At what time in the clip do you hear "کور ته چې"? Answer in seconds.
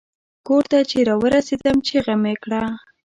0.47-0.97